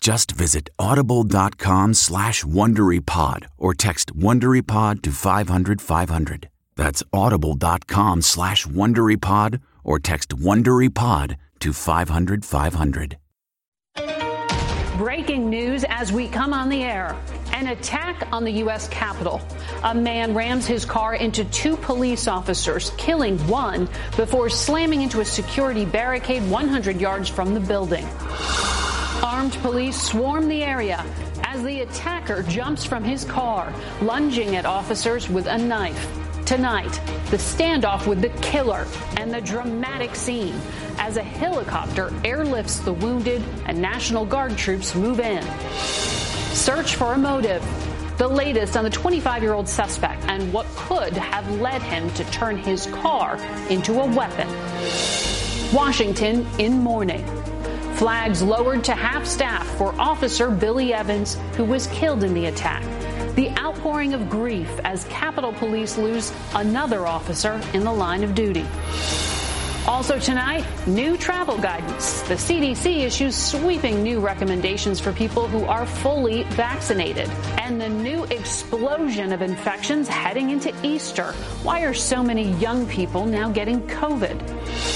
Just 0.00 0.32
visit 0.32 0.70
audible.com 0.78 1.92
slash 1.92 2.42
WonderyPod 2.42 3.44
or 3.58 3.74
text 3.74 4.16
WonderyPod 4.16 5.02
to 5.02 5.12
500, 5.12 5.82
500. 5.82 6.48
That's 6.74 7.02
audible.com 7.12 8.22
slash 8.22 8.66
WonderyPod 8.66 9.60
or 9.84 9.98
text 9.98 10.30
WonderyPod 10.30 11.36
to 11.60 11.72
500, 11.74 12.44
500. 12.46 13.18
Breaking 14.96 15.50
news 15.50 15.84
as 15.84 16.12
we 16.12 16.28
come 16.28 16.54
on 16.54 16.70
the 16.70 16.82
air. 16.82 17.14
An 17.52 17.68
attack 17.68 18.26
on 18.32 18.44
the 18.44 18.52
U.S. 18.52 18.88
Capitol. 18.88 19.42
A 19.84 19.94
man 19.94 20.34
rams 20.34 20.66
his 20.66 20.86
car 20.86 21.14
into 21.14 21.44
two 21.46 21.76
police 21.76 22.26
officers, 22.26 22.92
killing 22.96 23.38
one 23.48 23.86
before 24.16 24.48
slamming 24.48 25.02
into 25.02 25.20
a 25.20 25.24
security 25.24 25.84
barricade 25.84 26.48
100 26.50 27.00
yards 27.00 27.28
from 27.28 27.52
the 27.52 27.60
building. 27.60 28.06
Armed 29.40 29.56
police 29.62 29.98
swarm 29.98 30.48
the 30.48 30.62
area 30.62 31.02
as 31.44 31.62
the 31.62 31.80
attacker 31.80 32.42
jumps 32.42 32.84
from 32.84 33.02
his 33.02 33.24
car, 33.24 33.72
lunging 34.02 34.54
at 34.54 34.66
officers 34.66 35.30
with 35.30 35.46
a 35.46 35.56
knife. 35.56 36.06
Tonight, 36.44 36.92
the 37.30 37.38
standoff 37.38 38.06
with 38.06 38.20
the 38.20 38.28
killer 38.42 38.86
and 39.16 39.32
the 39.32 39.40
dramatic 39.40 40.14
scene 40.14 40.54
as 40.98 41.16
a 41.16 41.22
helicopter 41.22 42.10
airlifts 42.22 42.84
the 42.84 42.92
wounded 42.92 43.42
and 43.64 43.80
National 43.80 44.26
Guard 44.26 44.58
troops 44.58 44.94
move 44.94 45.20
in. 45.20 45.42
Search 46.52 46.96
for 46.96 47.14
a 47.14 47.18
motive. 47.18 47.64
The 48.18 48.28
latest 48.28 48.76
on 48.76 48.84
the 48.84 48.90
25 48.90 49.42
year 49.42 49.54
old 49.54 49.66
suspect 49.66 50.22
and 50.24 50.52
what 50.52 50.66
could 50.76 51.14
have 51.14 51.50
led 51.62 51.80
him 51.80 52.10
to 52.10 52.24
turn 52.24 52.58
his 52.58 52.88
car 52.88 53.38
into 53.70 54.02
a 54.02 54.06
weapon. 54.14 54.48
Washington 55.72 56.46
in 56.58 56.74
mourning. 56.74 57.39
Flags 58.00 58.40
lowered 58.40 58.82
to 58.84 58.94
half 58.94 59.26
staff 59.26 59.66
for 59.76 59.94
Officer 60.00 60.50
Billy 60.50 60.94
Evans, 60.94 61.36
who 61.54 61.66
was 61.66 61.86
killed 61.88 62.24
in 62.24 62.32
the 62.32 62.46
attack. 62.46 62.82
The 63.34 63.50
outpouring 63.58 64.14
of 64.14 64.30
grief 64.30 64.70
as 64.84 65.04
Capitol 65.10 65.52
Police 65.52 65.98
lose 65.98 66.32
another 66.54 67.06
officer 67.06 67.60
in 67.74 67.84
the 67.84 67.92
line 67.92 68.24
of 68.24 68.34
duty. 68.34 68.64
Also 69.86 70.18
tonight, 70.18 70.64
new 70.86 71.18
travel 71.18 71.58
guidance. 71.58 72.22
The 72.22 72.36
CDC 72.36 73.00
issues 73.00 73.36
sweeping 73.36 74.02
new 74.02 74.18
recommendations 74.18 74.98
for 74.98 75.12
people 75.12 75.46
who 75.46 75.66
are 75.66 75.84
fully 75.84 76.44
vaccinated. 76.44 77.28
And 77.58 77.78
the 77.78 77.90
new 77.90 78.24
explosion 78.24 79.30
of 79.30 79.42
infections 79.42 80.08
heading 80.08 80.48
into 80.48 80.72
Easter. 80.82 81.32
Why 81.62 81.82
are 81.82 81.92
so 81.92 82.22
many 82.22 82.50
young 82.52 82.86
people 82.86 83.26
now 83.26 83.50
getting 83.50 83.82
COVID? 83.88 84.89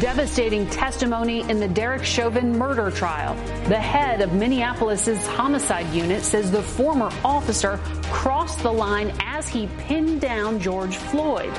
Devastating 0.00 0.66
testimony 0.70 1.40
in 1.50 1.60
the 1.60 1.68
Derek 1.68 2.02
Chauvin 2.02 2.56
murder 2.56 2.90
trial. 2.90 3.34
The 3.68 3.78
head 3.78 4.22
of 4.22 4.32
Minneapolis's 4.32 5.26
homicide 5.26 5.92
unit 5.92 6.22
says 6.22 6.50
the 6.50 6.62
former 6.62 7.10
officer 7.22 7.78
crossed 8.04 8.62
the 8.62 8.72
line 8.72 9.12
as 9.20 9.48
he 9.48 9.68
pinned 9.78 10.22
down 10.22 10.60
George 10.60 10.96
Floyd. 10.96 11.52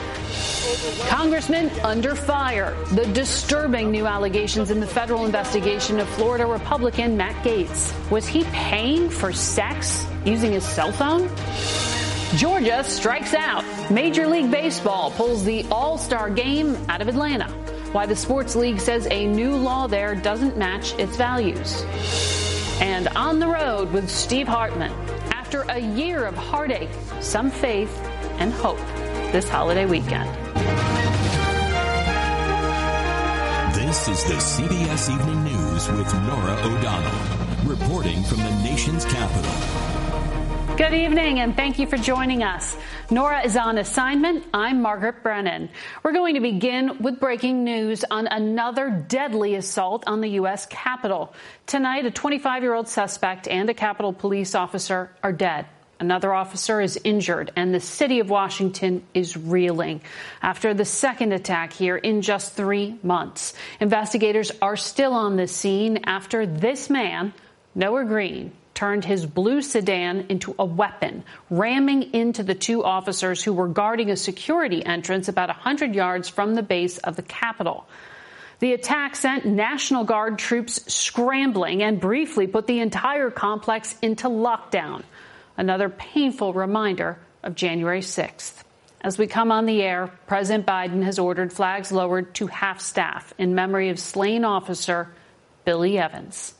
Congressman 1.07 1.69
under 1.83 2.15
fire. 2.15 2.75
The 2.93 3.05
disturbing 3.13 3.91
new 3.91 4.07
allegations 4.07 4.71
in 4.71 4.79
the 4.79 4.87
federal 4.87 5.25
investigation 5.25 5.99
of 5.99 6.09
Florida 6.09 6.47
Republican 6.47 7.17
Matt 7.17 7.35
Gaetz. 7.43 7.93
Was 8.09 8.25
he 8.25 8.45
paying 8.45 9.11
for 9.11 9.31
sex 9.31 10.07
using 10.25 10.53
his 10.53 10.65
cell 10.65 10.91
phone? 10.91 11.29
Georgia 12.35 12.83
strikes 12.83 13.35
out. 13.35 13.63
Major 13.91 14.27
League 14.27 14.49
Baseball 14.49 15.11
pulls 15.11 15.45
the 15.45 15.65
All 15.71 15.99
Star 15.99 16.31
game 16.31 16.75
out 16.89 17.01
of 17.01 17.07
Atlanta. 17.07 17.53
Why 17.97 18.05
the 18.05 18.15
Sports 18.15 18.55
League 18.55 18.79
says 18.79 19.07
a 19.09 19.25
new 19.25 19.55
law 19.55 19.87
there 19.87 20.13
doesn't 20.13 20.55
match 20.55 20.93
its 20.99 21.17
values. 21.17 21.83
And 22.79 23.07
on 23.07 23.39
the 23.39 23.47
road 23.47 23.91
with 23.91 24.07
Steve 24.07 24.47
Hartman. 24.47 24.91
After 25.33 25.63
a 25.63 25.79
year 25.79 26.27
of 26.27 26.35
heartache, 26.35 26.91
some 27.21 27.49
faith 27.49 27.89
and 28.37 28.53
hope 28.53 28.77
this 29.31 29.49
holiday 29.49 29.87
weekend. 29.87 30.29
This 33.73 34.07
is 34.07 34.23
the 34.25 34.35
CBS 34.35 35.11
Evening 35.11 35.43
News 35.45 35.89
with 35.89 36.13
Norah 36.13 36.61
O'Donnell, 36.65 37.65
reporting 37.65 38.21
from 38.25 38.37
the 38.37 38.61
nation's 38.61 39.05
capital. 39.05 39.96
Good 40.77 40.93
evening, 40.93 41.39
and 41.39 41.55
thank 41.55 41.79
you 41.79 41.87
for 41.87 41.97
joining 41.97 42.43
us. 42.43 42.77
Norah 43.09 43.41
is 43.41 43.57
on 43.57 43.79
assignment. 43.79 44.45
I'm 44.53 44.79
Margaret 44.83 45.23
Brennan. 45.23 45.69
We're 46.03 46.13
going 46.13 46.35
to 46.35 46.39
begin 46.39 47.01
with 47.01 47.19
breaking 47.19 47.63
news 47.63 48.05
on 48.11 48.27
another 48.27 48.91
deadly 48.91 49.55
assault 49.55 50.03
on 50.05 50.21
the 50.21 50.27
U.S. 50.41 50.67
Capitol. 50.67 51.33
Tonight, 51.65 52.05
a 52.05 52.11
25 52.11 52.61
year 52.61 52.75
old 52.75 52.87
suspect 52.87 53.47
and 53.47 53.67
a 53.71 53.73
Capitol 53.73 54.13
police 54.13 54.53
officer 54.53 55.09
are 55.23 55.33
dead. 55.33 55.65
Another 55.99 56.31
officer 56.31 56.79
is 56.79 56.99
injured, 57.03 57.51
and 57.55 57.73
the 57.73 57.79
city 57.79 58.19
of 58.19 58.29
Washington 58.29 59.01
is 59.15 59.35
reeling 59.35 60.01
after 60.43 60.75
the 60.75 60.85
second 60.85 61.33
attack 61.33 61.73
here 61.73 61.97
in 61.97 62.21
just 62.21 62.53
three 62.53 62.99
months. 63.01 63.55
Investigators 63.79 64.51
are 64.61 64.77
still 64.77 65.13
on 65.13 65.37
the 65.37 65.47
scene 65.47 66.01
after 66.03 66.45
this 66.45 66.87
man, 66.87 67.33
Noah 67.73 68.05
Green, 68.05 68.51
turned 68.77 69.03
his 69.03 69.25
blue 69.25 69.63
sedan 69.63 70.27
into 70.29 70.53
a 70.59 70.63
weapon, 70.63 71.23
ramming 71.49 72.13
into 72.13 72.43
the 72.43 72.53
two 72.53 72.83
officers 72.83 73.43
who 73.43 73.51
were 73.51 73.67
guarding 73.67 74.11
a 74.11 74.15
security 74.15 74.85
entrance 74.85 75.27
about 75.27 75.49
100 75.49 75.95
yards 75.95 76.29
from 76.29 76.53
the 76.53 76.61
base 76.61 76.99
of 76.99 77.15
the 77.15 77.23
Capitol. 77.23 77.87
The 78.59 78.73
attack 78.73 79.15
sent 79.15 79.47
National 79.47 80.03
Guard 80.03 80.37
troops 80.37 80.93
scrambling 80.93 81.81
and 81.81 81.99
briefly 81.99 82.45
put 82.45 82.67
the 82.67 82.79
entire 82.79 83.31
complex 83.31 83.95
into 84.03 84.27
lockdown 84.29 85.03
another 85.57 85.89
painful 85.89 86.53
reminder 86.53 87.17
of 87.41 87.55
January 87.55 88.01
6th. 88.01 88.61
As 89.01 89.17
we 89.17 89.25
come 89.25 89.51
on 89.51 89.65
the 89.65 89.81
air, 89.81 90.11
President 90.27 90.67
Biden 90.67 91.01
has 91.01 91.17
ordered 91.17 91.51
flags 91.51 91.91
lowered 91.91 92.35
to 92.35 92.45
half 92.45 92.79
staff 92.79 93.33
in 93.39 93.55
memory 93.55 93.89
of 93.89 93.97
slain 93.97 94.45
officer 94.45 95.09
Billy 95.65 95.97
Evans. 95.97 96.53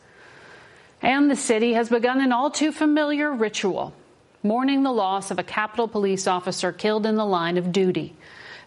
And 1.02 1.30
the 1.30 1.36
city 1.36 1.74
has 1.74 1.90
begun 1.90 2.22
an 2.22 2.32
all 2.32 2.50
too 2.50 2.72
familiar 2.72 3.32
ritual, 3.32 3.94
mourning 4.42 4.84
the 4.84 4.92
loss 4.92 5.32
of 5.32 5.40
a 5.40 5.44
Capitol 5.44 5.88
police 5.88 6.28
officer 6.28 6.72
killed 6.72 7.06
in 7.06 7.16
the 7.16 7.26
line 7.26 7.58
of 7.58 7.72
duty. 7.72 8.16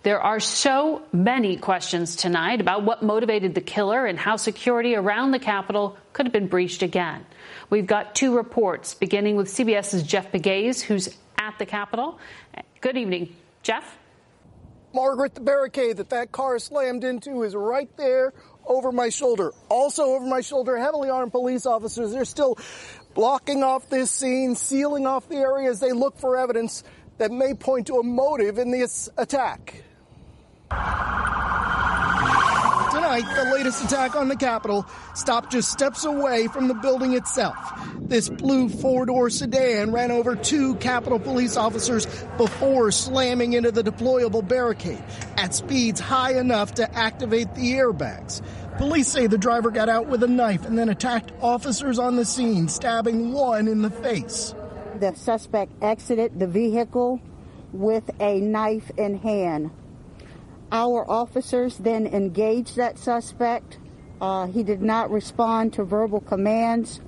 There 0.02 0.20
are 0.20 0.40
so 0.40 1.02
many 1.12 1.56
questions 1.56 2.16
tonight 2.16 2.60
about 2.60 2.84
what 2.84 3.02
motivated 3.02 3.54
the 3.54 3.60
killer 3.60 4.06
and 4.06 4.18
how 4.18 4.36
security 4.36 4.94
around 4.94 5.32
the 5.32 5.38
Capitol 5.38 5.98
could 6.14 6.24
have 6.24 6.32
been 6.32 6.46
breached 6.46 6.82
again. 6.82 7.26
We've 7.68 7.86
got 7.86 8.14
two 8.14 8.34
reports, 8.34 8.94
beginning 8.94 9.36
with 9.36 9.48
CBS's 9.48 10.02
Jeff 10.02 10.32
Pegues, 10.32 10.80
who's 10.80 11.14
at 11.36 11.58
the 11.58 11.66
Capitol. 11.66 12.18
Good 12.80 12.96
evening, 12.96 13.36
Jeff. 13.62 13.98
Margaret, 14.94 15.34
the 15.34 15.40
barricade 15.40 15.98
that 15.98 16.10
that 16.10 16.32
car 16.32 16.58
slammed 16.58 17.04
into 17.04 17.42
is 17.42 17.54
right 17.54 17.94
there 17.96 18.32
over 18.70 18.92
my 18.92 19.08
shoulder. 19.08 19.52
Also 19.68 20.04
over 20.04 20.24
my 20.24 20.40
shoulder, 20.40 20.78
heavily 20.78 21.10
armed 21.10 21.32
police 21.32 21.66
officers. 21.66 22.12
They're 22.12 22.24
still 22.24 22.56
blocking 23.14 23.62
off 23.64 23.90
this 23.90 24.10
scene, 24.10 24.54
sealing 24.54 25.06
off 25.06 25.28
the 25.28 25.36
area 25.36 25.68
as 25.68 25.80
they 25.80 25.92
look 25.92 26.16
for 26.18 26.38
evidence 26.38 26.84
that 27.18 27.32
may 27.32 27.52
point 27.52 27.88
to 27.88 27.96
a 27.96 28.02
motive 28.02 28.58
in 28.58 28.70
this 28.70 29.10
attack. 29.18 29.82
Tonight, 32.92 33.24
the 33.36 33.50
latest 33.52 33.84
attack 33.84 34.16
on 34.16 34.28
the 34.28 34.36
Capitol 34.36 34.86
stopped 35.14 35.52
just 35.52 35.70
steps 35.70 36.04
away 36.04 36.48
from 36.48 36.68
the 36.68 36.74
building 36.74 37.14
itself. 37.14 37.56
This 38.00 38.28
blue 38.28 38.68
four 38.68 39.06
door 39.06 39.30
sedan 39.30 39.92
ran 39.92 40.10
over 40.10 40.34
two 40.34 40.74
Capitol 40.76 41.20
police 41.20 41.56
officers 41.56 42.06
before 42.36 42.90
slamming 42.90 43.52
into 43.52 43.70
the 43.70 43.84
deployable 43.84 44.46
barricade 44.46 45.02
at 45.36 45.54
speeds 45.54 46.00
high 46.00 46.38
enough 46.38 46.74
to 46.74 46.92
activate 46.92 47.54
the 47.54 47.74
airbags. 47.74 48.42
Police 48.78 49.08
say 49.08 49.26
the 49.26 49.38
driver 49.38 49.70
got 49.70 49.88
out 49.88 50.06
with 50.06 50.22
a 50.22 50.28
knife 50.28 50.64
and 50.64 50.78
then 50.78 50.88
attacked 50.88 51.32
officers 51.40 51.98
on 51.98 52.16
the 52.16 52.24
scene, 52.24 52.68
stabbing 52.68 53.32
one 53.32 53.68
in 53.68 53.82
the 53.82 53.90
face. 53.90 54.54
The 54.98 55.14
suspect 55.14 55.72
exited 55.82 56.38
the 56.38 56.46
vehicle 56.46 57.20
with 57.72 58.10
a 58.20 58.40
knife 58.40 58.90
in 58.96 59.18
hand. 59.18 59.70
Our 60.72 61.08
officers 61.10 61.76
then 61.78 62.06
engaged 62.06 62.76
that 62.76 62.98
suspect. 62.98 63.78
Uh, 64.20 64.46
he 64.46 64.62
did 64.62 64.82
not 64.82 65.10
respond 65.10 65.72
to 65.74 65.84
verbal 65.84 66.20
commands. 66.20 67.00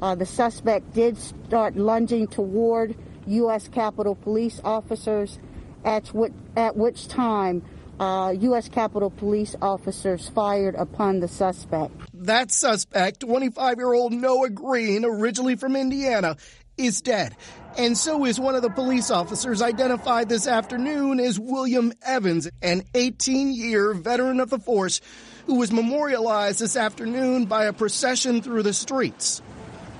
Uh, 0.00 0.14
the 0.14 0.26
suspect 0.26 0.94
did 0.94 1.18
start 1.18 1.76
lunging 1.76 2.26
toward 2.26 2.96
U.S. 3.26 3.68
Capitol 3.68 4.14
Police 4.14 4.60
officers, 4.64 5.38
at, 5.84 6.10
at 6.56 6.76
which 6.76 7.08
time 7.08 7.62
uh, 8.00 8.30
U.S. 8.30 8.68
Capitol 8.68 9.10
Police 9.10 9.54
officers 9.60 10.28
fired 10.30 10.74
upon 10.74 11.20
the 11.20 11.28
suspect. 11.28 11.92
That 12.14 12.50
suspect, 12.50 13.20
25 13.20 13.76
year 13.76 13.92
old 13.92 14.12
Noah 14.12 14.50
Green, 14.50 15.04
originally 15.04 15.54
from 15.54 15.76
Indiana, 15.76 16.36
is 16.78 17.02
dead. 17.02 17.36
And 17.76 17.96
so 17.96 18.24
is 18.24 18.40
one 18.40 18.54
of 18.54 18.62
the 18.62 18.70
police 18.70 19.10
officers 19.10 19.62
identified 19.62 20.28
this 20.28 20.48
afternoon 20.48 21.20
as 21.20 21.38
William 21.38 21.92
Evans, 22.02 22.48
an 22.62 22.82
18 22.94 23.52
year 23.52 23.92
veteran 23.92 24.40
of 24.40 24.50
the 24.50 24.58
force 24.58 25.00
who 25.46 25.56
was 25.56 25.70
memorialized 25.70 26.58
this 26.58 26.76
afternoon 26.76 27.44
by 27.44 27.66
a 27.66 27.72
procession 27.72 28.40
through 28.40 28.62
the 28.62 28.72
streets. 28.72 29.42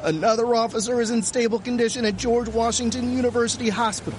Another 0.02 0.54
officer 0.54 1.00
is 1.02 1.10
in 1.10 1.22
stable 1.22 1.58
condition 1.58 2.06
at 2.06 2.16
George 2.16 2.48
Washington 2.48 3.14
University 3.14 3.68
Hospital. 3.68 4.18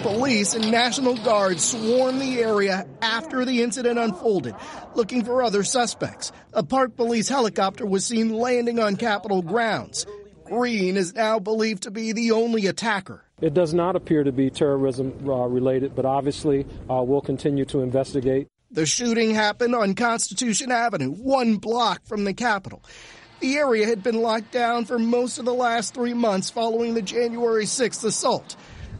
Police 0.00 0.54
and 0.54 0.70
National 0.70 1.16
Guard 1.16 1.60
swarmed 1.60 2.20
the 2.20 2.40
area 2.40 2.86
after 3.02 3.44
the 3.44 3.62
incident 3.62 3.98
unfolded, 3.98 4.54
looking 4.94 5.24
for 5.24 5.42
other 5.42 5.62
suspects. 5.62 6.32
A 6.52 6.62
Park 6.62 6.96
Police 6.96 7.28
helicopter 7.28 7.84
was 7.84 8.04
seen 8.04 8.30
landing 8.30 8.78
on 8.78 8.96
Capitol 8.96 9.42
grounds. 9.42 10.06
Green 10.44 10.96
is 10.96 11.14
now 11.14 11.38
believed 11.38 11.84
to 11.84 11.90
be 11.90 12.12
the 12.12 12.32
only 12.32 12.66
attacker. 12.66 13.24
It 13.40 13.54
does 13.54 13.74
not 13.74 13.96
appear 13.96 14.24
to 14.24 14.32
be 14.32 14.50
terrorism 14.50 15.12
uh, 15.28 15.46
related, 15.46 15.94
but 15.94 16.04
obviously 16.04 16.66
uh, 16.90 17.02
we'll 17.02 17.20
continue 17.20 17.64
to 17.66 17.80
investigate. 17.80 18.48
The 18.70 18.86
shooting 18.86 19.34
happened 19.34 19.74
on 19.74 19.94
Constitution 19.94 20.72
Avenue, 20.72 21.10
one 21.10 21.56
block 21.56 22.06
from 22.06 22.24
the 22.24 22.34
Capitol. 22.34 22.82
The 23.40 23.56
area 23.56 23.86
had 23.86 24.02
been 24.02 24.22
locked 24.22 24.52
down 24.52 24.84
for 24.84 24.98
most 24.98 25.38
of 25.38 25.44
the 25.44 25.52
last 25.52 25.94
three 25.94 26.14
months 26.14 26.48
following 26.48 26.94
the 26.94 27.02
January 27.02 27.64
6th 27.64 28.04
assault. 28.04 28.56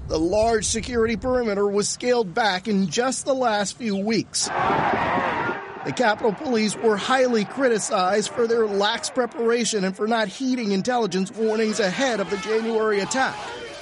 The 0.08 0.19
large 0.19 0.66
security 0.66 1.16
perimeter 1.16 1.66
was 1.66 1.88
scaled 1.88 2.34
back 2.34 2.69
in 2.69 2.88
just 2.88 3.25
the 3.25 3.34
last 3.34 3.78
few 3.78 3.96
weeks. 3.96 4.49
The 4.49 5.93
Capitol 5.96 6.32
Police 6.32 6.76
were 6.76 6.96
highly 6.96 7.44
criticized 7.44 8.31
for 8.31 8.46
their 8.46 8.66
lax 8.66 9.10
preparation 9.10 9.84
and 9.84 9.96
for 9.96 10.06
not 10.06 10.28
heeding 10.28 10.72
intelligence 10.72 11.32
warnings 11.32 11.81
ahead 11.81 12.20
of 12.20 12.31
the 12.31 12.37
January 12.38 13.00
attack. 13.00 13.34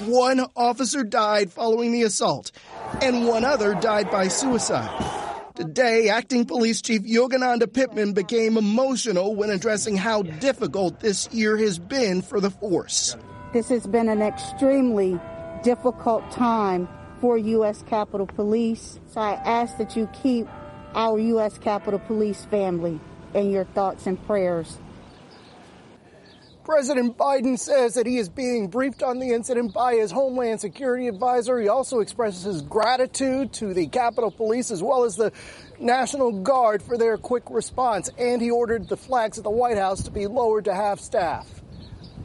One 0.07 0.41
officer 0.57 1.05
died 1.05 1.53
following 1.53 1.93
the 1.93 2.05
assault, 2.05 2.53
and 3.03 3.27
one 3.27 3.45
other 3.45 3.75
died 3.75 4.11
by 4.11 4.29
suicide. 4.29 4.89
Today, 5.55 6.09
Acting 6.09 6.47
Police 6.47 6.81
Chief 6.81 7.03
Yogananda 7.03 7.71
Pittman 7.71 8.15
became 8.15 8.57
emotional 8.57 9.35
when 9.35 9.51
addressing 9.51 9.97
how 9.97 10.23
difficult 10.23 11.01
this 11.01 11.29
year 11.35 11.59
has 11.59 11.79
been 11.79 12.23
for 12.23 12.41
the 12.41 12.51
force. 12.51 13.15
This 13.53 13.69
has 13.69 13.87
been 13.87 14.09
an 14.09 14.23
extremely 14.23 15.21
difficult 15.63 16.31
time 16.31 16.89
for 17.21 17.37
U.S. 17.37 17.83
Capitol 17.83 18.27
Police, 18.27 18.99
so 19.13 19.21
I 19.21 19.33
ask 19.33 19.77
that 19.79 19.97
you 19.97 20.09
keep 20.23 20.47
our 20.95 21.19
U.S. 21.19 21.59
Capitol 21.59 21.99
Police 22.01 22.45
family 22.47 22.99
in 23.35 23.51
your 23.51 23.65
thoughts 23.65 24.07
and 24.07 24.25
prayers. 24.27 24.79
President 26.65 27.17
Biden 27.17 27.59
says 27.59 27.95
that 27.95 28.07
he 28.07 28.19
is 28.19 28.29
being 28.29 28.69
briefed 28.69 29.03
on 29.03 29.19
the 29.19 29.31
incident 29.31 29.73
by 29.73 29.95
his 29.95 30.11
Homeland 30.11 30.61
Security 30.61 31.09
advisor. 31.09 31.59
He 31.59 31.69
also 31.69 32.01
expresses 32.01 32.45
his 32.45 32.63
gratitude 32.63 33.53
to 33.55 33.75
the 33.75 33.87
Capitol 33.89 34.31
Police 34.31 34.71
as 34.71 34.83
well 34.83 35.05
as 35.05 35.17
the 35.17 35.33
National 35.79 36.31
Guard 36.31 36.83
for 36.83 36.97
their 36.97 37.17
quick 37.17 37.45
response, 37.51 38.11
and 38.19 38.41
he 38.41 38.51
ordered 38.51 38.89
the 38.89 38.97
flags 38.97 39.39
at 39.39 39.45
the 39.45 39.51
White 39.51 39.79
House 39.79 40.03
to 40.05 40.11
be 40.11 40.27
lowered 40.27 40.67
to 40.67 40.75
half 40.75 41.01
staff. 41.01 41.61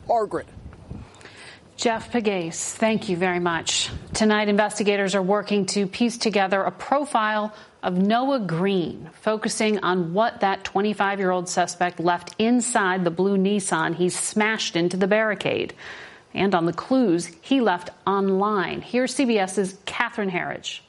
Margaret. 0.08 0.48
Jeff 1.78 2.10
Pegues, 2.10 2.74
thank 2.74 3.10
you 3.10 3.18
very 3.18 3.40
much. 3.40 3.90
Tonight, 4.14 4.48
investigators 4.48 5.14
are 5.14 5.22
working 5.22 5.66
to 5.68 5.86
piece 5.88 6.18
together 6.18 6.62
a 6.62 6.72
profile 6.72 7.54
of 7.84 7.98
Noah 7.98 8.40
Green, 8.40 9.10
focusing 9.22 9.80
on 9.80 10.14
what 10.14 10.40
that 10.40 10.64
25 10.64 11.20
year 11.20 11.32
old 11.32 11.50
suspect 11.50 12.00
left 12.00 12.34
inside 12.40 13.04
the 13.04 13.12
blue 13.12 13.38
Nissan 13.38 13.94
he 13.94 14.08
smashed 14.08 14.78
into 14.78 14.96
the 14.96 15.06
barricade, 15.06 15.74
and 16.34 16.56
on 16.56 16.66
the 16.66 16.74
clues 16.74 17.30
he 17.42 17.60
left 17.60 17.90
online. 18.08 18.82
Here's 18.82 19.14
CBS's 19.14 19.78
Catherine 19.86 20.32
Herridge. 20.32 20.85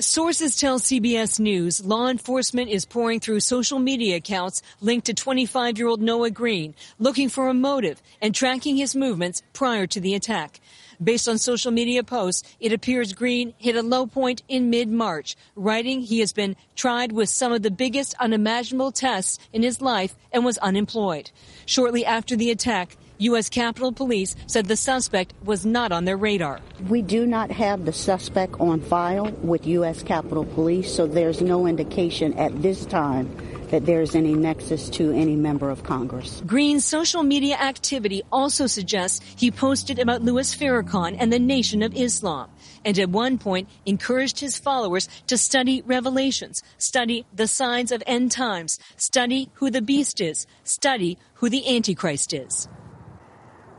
Sources 0.00 0.54
tell 0.54 0.78
CBS 0.78 1.40
News 1.40 1.84
law 1.84 2.06
enforcement 2.06 2.70
is 2.70 2.84
poring 2.84 3.18
through 3.18 3.40
social 3.40 3.80
media 3.80 4.14
accounts 4.14 4.62
linked 4.80 5.06
to 5.06 5.14
25 5.14 5.76
year 5.76 5.88
old 5.88 6.00
Noah 6.00 6.30
Green, 6.30 6.76
looking 7.00 7.28
for 7.28 7.48
a 7.48 7.54
motive 7.54 8.00
and 8.22 8.32
tracking 8.32 8.76
his 8.76 8.94
movements 8.94 9.42
prior 9.52 9.88
to 9.88 9.98
the 10.00 10.14
attack. 10.14 10.60
Based 11.02 11.28
on 11.28 11.38
social 11.38 11.72
media 11.72 12.04
posts, 12.04 12.48
it 12.60 12.72
appears 12.72 13.12
Green 13.12 13.54
hit 13.58 13.74
a 13.74 13.82
low 13.82 14.06
point 14.06 14.44
in 14.46 14.70
mid 14.70 14.88
March, 14.88 15.34
writing 15.56 16.00
he 16.00 16.20
has 16.20 16.32
been 16.32 16.54
tried 16.76 17.10
with 17.10 17.28
some 17.28 17.52
of 17.52 17.62
the 17.62 17.70
biggest 17.72 18.14
unimaginable 18.20 18.92
tests 18.92 19.40
in 19.52 19.64
his 19.64 19.80
life 19.80 20.14
and 20.30 20.44
was 20.44 20.58
unemployed. 20.58 21.32
Shortly 21.66 22.06
after 22.06 22.36
the 22.36 22.52
attack, 22.52 22.96
U.S. 23.18 23.48
Capitol 23.48 23.90
Police 23.90 24.36
said 24.46 24.66
the 24.66 24.76
suspect 24.76 25.34
was 25.44 25.66
not 25.66 25.90
on 25.90 26.04
their 26.04 26.16
radar. 26.16 26.60
We 26.88 27.02
do 27.02 27.26
not 27.26 27.50
have 27.50 27.84
the 27.84 27.92
suspect 27.92 28.54
on 28.60 28.80
file 28.80 29.30
with 29.42 29.66
U.S. 29.66 30.04
Capitol 30.04 30.44
Police, 30.44 30.94
so 30.94 31.06
there's 31.06 31.40
no 31.40 31.66
indication 31.66 32.32
at 32.38 32.62
this 32.62 32.86
time 32.86 33.28
that 33.70 33.86
there's 33.86 34.14
any 34.14 34.34
nexus 34.34 34.88
to 34.90 35.10
any 35.12 35.36
member 35.36 35.68
of 35.68 35.82
Congress. 35.82 36.42
Green's 36.46 36.84
social 36.84 37.22
media 37.22 37.56
activity 37.56 38.22
also 38.32 38.66
suggests 38.66 39.20
he 39.36 39.50
posted 39.50 39.98
about 39.98 40.22
Louis 40.22 40.54
Farrakhan 40.54 41.16
and 41.18 41.32
the 41.32 41.38
Nation 41.38 41.82
of 41.82 41.94
Islam, 41.94 42.48
and 42.84 42.98
at 42.98 43.10
one 43.10 43.36
point 43.36 43.68
encouraged 43.84 44.40
his 44.40 44.58
followers 44.58 45.08
to 45.26 45.36
study 45.36 45.82
Revelations, 45.82 46.62
study 46.78 47.26
the 47.34 47.48
signs 47.48 47.92
of 47.92 48.02
end 48.06 48.32
times, 48.32 48.78
study 48.96 49.50
who 49.54 49.70
the 49.70 49.82
beast 49.82 50.20
is, 50.20 50.46
study 50.62 51.18
who 51.34 51.50
the 51.50 51.76
Antichrist 51.76 52.32
is. 52.32 52.68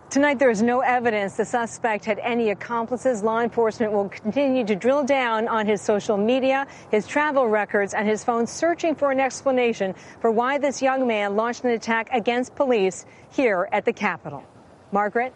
Tonight, 0.09 0.39
there 0.39 0.49
is 0.49 0.63
no 0.63 0.79
evidence 0.79 1.37
the 1.37 1.45
suspect 1.45 2.03
had 2.03 2.17
any 2.17 2.49
accomplices. 2.49 3.21
Law 3.21 3.41
enforcement 3.41 3.91
will 3.91 4.09
continue 4.09 4.65
to 4.65 4.75
drill 4.75 5.03
down 5.03 5.47
on 5.47 5.67
his 5.67 5.83
social 5.83 6.17
media, 6.17 6.65
his 6.89 7.05
travel 7.05 7.47
records, 7.47 7.93
and 7.93 8.07
his 8.07 8.23
phone, 8.23 8.47
searching 8.47 8.95
for 8.95 9.11
an 9.11 9.19
explanation 9.19 9.93
for 10.19 10.31
why 10.31 10.57
this 10.57 10.81
young 10.81 11.05
man 11.05 11.35
launched 11.35 11.63
an 11.63 11.69
attack 11.69 12.09
against 12.11 12.55
police 12.55 13.05
here 13.33 13.69
at 13.71 13.85
the 13.85 13.93
Capitol. 13.93 14.43
Margaret? 14.91 15.31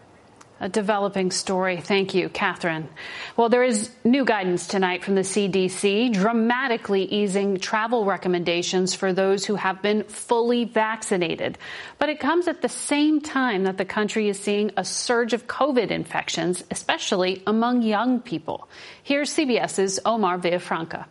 A 0.64 0.70
developing 0.70 1.30
story. 1.32 1.82
Thank 1.82 2.14
you, 2.14 2.30
Catherine. 2.30 2.88
Well, 3.36 3.50
there 3.50 3.66
is 3.66 3.90
new 4.06 4.24
guidance 4.24 4.66
tonight 4.66 5.04
from 5.04 5.16
the 5.16 5.22
CDC 5.22 6.14
dramatically 6.14 7.04
easing 7.04 7.58
travel 7.58 8.06
recommendations 8.06 8.96
for 8.96 9.12
those 9.12 9.44
who 9.44 9.56
have 9.56 9.82
been 9.82 10.06
fully 10.06 10.64
vaccinated. 10.64 11.58
But 12.00 12.08
it 12.08 12.22
comes 12.22 12.48
at 12.48 12.62
the 12.62 12.70
same 12.70 13.20
time 13.20 13.66
that 13.66 13.78
the 13.78 13.84
country 13.84 14.30
is 14.30 14.40
seeing 14.40 14.72
a 14.78 14.86
surge 14.86 15.34
of 15.34 15.48
COVID 15.48 15.92
infections, 15.92 16.64
especially 16.72 17.44
among 17.46 17.82
young 17.82 18.22
people. 18.22 18.70
Here's 19.04 19.36
CBS's 19.36 20.00
Omar 20.06 20.40
Villafranca. 20.40 21.08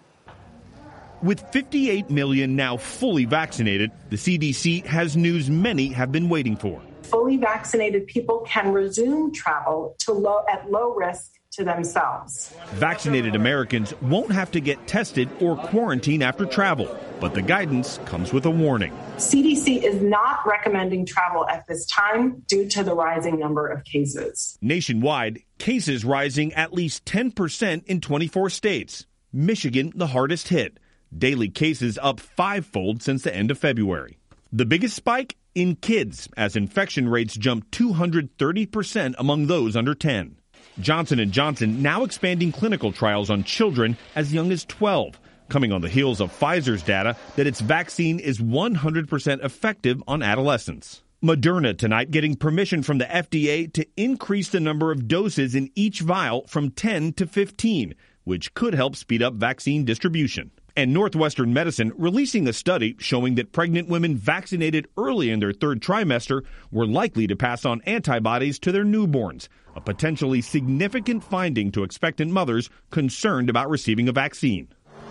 With 1.22 1.40
58 1.52 2.08
million 2.08 2.56
now 2.56 2.78
fully 2.78 3.26
vaccinated, 3.26 3.90
the 4.08 4.16
CDC 4.16 4.86
has 4.86 5.14
news 5.14 5.50
many 5.50 5.88
have 5.88 6.10
been 6.10 6.30
waiting 6.30 6.56
for 6.56 6.80
fully 7.12 7.36
vaccinated 7.36 8.06
people 8.06 8.40
can 8.48 8.72
resume 8.72 9.32
travel 9.32 9.94
to 10.00 10.12
low, 10.12 10.44
at 10.50 10.68
low 10.70 10.94
risk 10.94 11.38
to 11.52 11.62
themselves. 11.62 12.54
Vaccinated 12.70 13.36
Americans 13.36 13.92
won't 14.00 14.32
have 14.32 14.50
to 14.50 14.60
get 14.60 14.86
tested 14.86 15.28
or 15.38 15.54
quarantine 15.54 16.22
after 16.22 16.46
travel, 16.46 16.88
but 17.20 17.34
the 17.34 17.42
guidance 17.42 18.00
comes 18.06 18.32
with 18.32 18.46
a 18.46 18.50
warning. 18.50 18.90
CDC 19.16 19.82
is 19.84 20.00
not 20.00 20.40
recommending 20.46 21.04
travel 21.04 21.46
at 21.46 21.66
this 21.66 21.86
time 21.86 22.42
due 22.48 22.66
to 22.70 22.82
the 22.82 22.94
rising 22.94 23.38
number 23.38 23.68
of 23.68 23.84
cases. 23.84 24.56
Nationwide, 24.62 25.40
cases 25.58 26.06
rising 26.06 26.54
at 26.54 26.72
least 26.72 27.04
10% 27.04 27.84
in 27.84 28.00
24 28.00 28.48
states. 28.48 29.06
Michigan, 29.30 29.92
the 29.94 30.08
hardest 30.08 30.48
hit. 30.48 30.78
Daily 31.16 31.50
cases 31.50 31.98
up 32.00 32.18
fivefold 32.18 33.02
since 33.02 33.22
the 33.22 33.36
end 33.36 33.50
of 33.50 33.58
February. 33.58 34.16
The 34.50 34.64
biggest 34.64 34.96
spike 34.96 35.36
in 35.54 35.76
kids 35.76 36.28
as 36.36 36.56
infection 36.56 37.08
rates 37.08 37.36
jump 37.36 37.70
230% 37.70 39.14
among 39.18 39.46
those 39.46 39.76
under 39.76 39.94
10. 39.94 40.36
Johnson 40.80 41.30
& 41.30 41.32
Johnson 41.32 41.82
now 41.82 42.04
expanding 42.04 42.52
clinical 42.52 42.92
trials 42.92 43.30
on 43.30 43.44
children 43.44 43.96
as 44.14 44.32
young 44.32 44.50
as 44.50 44.64
12, 44.64 45.20
coming 45.48 45.72
on 45.72 45.82
the 45.82 45.88
heels 45.88 46.20
of 46.20 46.32
Pfizer's 46.32 46.82
data 46.82 47.16
that 47.36 47.46
its 47.46 47.60
vaccine 47.60 48.18
is 48.18 48.38
100% 48.38 49.44
effective 49.44 50.02
on 50.06 50.22
adolescents. 50.22 51.02
Moderna 51.22 51.76
tonight 51.76 52.10
getting 52.10 52.34
permission 52.34 52.82
from 52.82 52.98
the 52.98 53.04
FDA 53.04 53.72
to 53.74 53.86
increase 53.96 54.48
the 54.48 54.60
number 54.60 54.90
of 54.90 55.06
doses 55.06 55.54
in 55.54 55.70
each 55.74 56.00
vial 56.00 56.46
from 56.48 56.70
10 56.70 57.12
to 57.12 57.26
15, 57.26 57.94
which 58.24 58.54
could 58.54 58.74
help 58.74 58.96
speed 58.96 59.22
up 59.22 59.34
vaccine 59.34 59.84
distribution 59.84 60.50
and 60.76 60.92
Northwestern 60.92 61.52
Medicine 61.52 61.92
releasing 61.96 62.48
a 62.48 62.52
study 62.52 62.96
showing 62.98 63.34
that 63.34 63.52
pregnant 63.52 63.88
women 63.88 64.16
vaccinated 64.16 64.88
early 64.96 65.30
in 65.30 65.40
their 65.40 65.52
third 65.52 65.80
trimester 65.80 66.42
were 66.70 66.86
likely 66.86 67.26
to 67.26 67.36
pass 67.36 67.64
on 67.64 67.82
antibodies 67.82 68.58
to 68.60 68.72
their 68.72 68.84
newborns, 68.84 69.48
a 69.76 69.80
potentially 69.80 70.40
significant 70.40 71.22
finding 71.22 71.70
to 71.72 71.82
expectant 71.82 72.30
mothers 72.30 72.70
concerned 72.90 73.50
about 73.50 73.70
receiving 73.70 74.08
a 74.08 74.12
vaccine. 74.12 74.68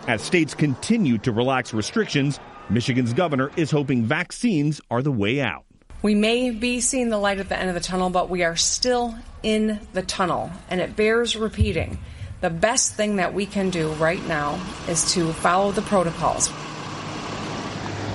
As 0.08 0.22
states 0.22 0.54
continue 0.54 1.18
to 1.20 1.32
relax 1.32 1.74
restrictions, 1.74 2.40
Michigan's 2.70 3.14
governor 3.14 3.52
is 3.56 3.70
hoping 3.70 4.04
vaccines 4.04 4.82
are 4.90 5.02
the 5.02 5.12
way 5.12 5.42
out. 5.42 5.66
We 6.02 6.16
may 6.16 6.50
be 6.50 6.82
seeing 6.82 7.10
the 7.10 7.20
light 7.20 7.40
at 7.40 7.50
the 7.50 7.60
end 7.60 7.70
of 7.70 7.76
the 7.76 7.82
tunnel, 7.82 8.10
but 8.10 8.30
we 8.30 8.44
are 8.44 8.56
still 8.56 9.16
in 9.44 9.80
the 9.94 10.02
tunnel, 10.02 10.52
and 10.70 10.82
it 10.82 10.96
bears 10.96 11.36
repeating 11.36 12.00
the 12.42 12.50
best 12.50 12.96
thing 12.96 13.18
that 13.18 13.34
we 13.34 13.46
can 13.46 13.70
do 13.70 13.92
right 13.94 14.26
now 14.28 14.60
is 14.88 15.14
to 15.14 15.32
follow 15.34 15.72
the 15.72 15.82
protocols. 15.84 16.50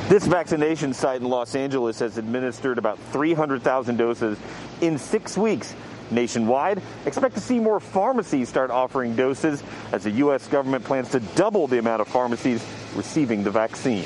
This 0.09 0.27
vaccination 0.27 0.93
site 0.93 1.21
in 1.21 1.29
Los 1.29 1.57
Angeles 1.57 1.99
has 2.01 2.19
administered 2.19 2.79
about 2.79 2.99
300,000 3.11 3.97
doses 3.97 4.39
in 4.81 4.99
six 4.99 5.37
weeks. 5.37 5.75
Nationwide, 6.13 6.81
expect 7.05 7.35
to 7.35 7.41
see 7.41 7.59
more 7.59 7.81
pharmacies 7.81 8.49
start 8.49 8.71
offering 8.71 9.17
doses 9.17 9.65
as 9.91 10.05
the 10.05 10.13
U.S. 10.13 10.47
government 10.47 10.85
plans 10.85 11.11
to 11.11 11.21
double 11.35 11.67
the 11.67 11.79
amount 11.79 12.01
of 12.01 12.07
pharmacies 12.07 12.65
receiving 12.95 13.43
the 13.43 13.51
vaccine. 13.51 14.05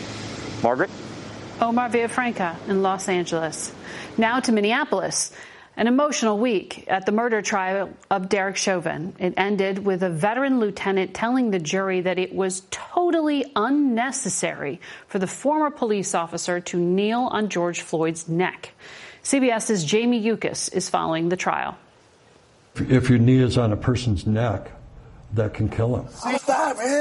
Margaret? 0.62 0.88
Omar 1.60 1.90
Villafranca 1.90 2.56
in 2.68 2.80
Los 2.80 3.06
Angeles. 3.08 3.74
Now 4.16 4.40
to 4.40 4.52
Minneapolis. 4.52 5.32
An 5.80 5.86
emotional 5.86 6.36
week 6.36 6.84
at 6.88 7.06
the 7.06 7.12
murder 7.12 7.40
trial 7.40 7.88
of 8.10 8.28
Derek 8.28 8.58
Chauvin. 8.58 9.14
It 9.18 9.32
ended 9.38 9.78
with 9.78 10.02
a 10.02 10.10
veteran 10.10 10.60
lieutenant 10.60 11.14
telling 11.14 11.52
the 11.52 11.58
jury 11.58 12.02
that 12.02 12.18
it 12.18 12.34
was 12.34 12.64
totally 12.70 13.50
unnecessary 13.56 14.78
for 15.08 15.18
the 15.18 15.26
former 15.26 15.70
police 15.70 16.14
officer 16.14 16.60
to 16.60 16.78
kneel 16.78 17.20
on 17.20 17.48
George 17.48 17.80
Floyd's 17.80 18.28
neck. 18.28 18.74
CBS's 19.24 19.82
Jamie 19.82 20.18
Yuccas 20.18 20.68
is 20.68 20.90
following 20.90 21.30
the 21.30 21.36
trial. 21.38 21.78
If 22.74 23.08
your 23.08 23.18
knee 23.18 23.38
is 23.38 23.56
on 23.56 23.72
a 23.72 23.76
person's 23.78 24.26
neck, 24.26 24.70
that 25.32 25.54
can 25.54 25.70
kill 25.70 25.96
him. 25.96 26.08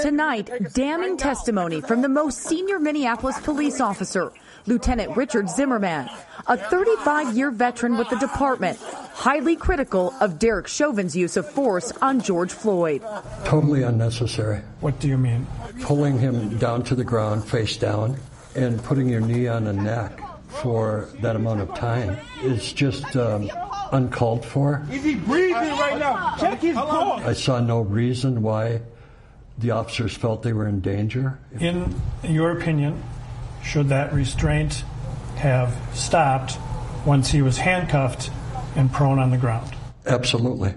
Tonight, 0.01 0.51
damning 0.73 1.17
testimony 1.17 1.81
from 1.81 2.01
the 2.01 2.07
most 2.07 2.43
senior 2.43 2.79
Minneapolis 2.79 3.41
police 3.41 3.81
officer 3.81 4.31
Lieutenant 4.67 5.15
Richard 5.15 5.49
Zimmerman, 5.49 6.09
a 6.47 6.57
35 6.57 7.35
year 7.35 7.51
veteran 7.51 7.97
with 7.97 8.09
the 8.09 8.17
department, 8.17 8.79
highly 9.13 9.55
critical 9.55 10.13
of 10.21 10.39
Derek 10.39 10.67
Chauvin's 10.67 11.15
use 11.15 11.37
of 11.37 11.49
force 11.49 11.91
on 12.01 12.21
George 12.21 12.51
Floyd. 12.51 13.01
Totally 13.45 13.83
unnecessary. 13.83 14.61
What 14.79 14.99
do 14.99 15.07
you 15.07 15.17
mean? 15.17 15.47
Pulling 15.81 16.19
him 16.19 16.57
down 16.57 16.83
to 16.83 16.95
the 16.95 17.03
ground, 17.03 17.45
face 17.45 17.77
down, 17.77 18.17
and 18.55 18.83
putting 18.83 19.09
your 19.09 19.21
knee 19.21 19.47
on 19.47 19.65
the 19.65 19.73
neck 19.73 20.21
for 20.49 21.09
that 21.21 21.35
amount 21.35 21.61
of 21.61 21.73
time 21.75 22.17
is 22.43 22.73
just 22.73 23.15
um, 23.15 23.49
uncalled 23.91 24.45
for. 24.45 24.85
Is 24.91 25.03
he 25.03 25.15
breathing 25.15 25.53
right 25.53 25.99
now? 25.99 26.35
Check 26.37 26.61
his 26.61 26.75
pulse. 26.75 27.21
I 27.23 27.33
saw 27.33 27.59
no 27.59 27.81
reason 27.81 28.41
why 28.41 28.81
the 29.57 29.71
officers 29.71 30.15
felt 30.15 30.41
they 30.43 30.53
were 30.53 30.67
in 30.67 30.79
danger. 30.79 31.37
In 31.59 31.93
your 32.23 32.57
opinion, 32.57 33.01
should 33.63 33.89
that 33.89 34.13
restraint 34.13 34.83
have 35.35 35.75
stopped 35.93 36.57
once 37.05 37.29
he 37.29 37.41
was 37.41 37.57
handcuffed 37.57 38.29
and 38.75 38.91
prone 38.91 39.19
on 39.19 39.31
the 39.31 39.37
ground? 39.37 39.73
Absolutely. 40.05 40.73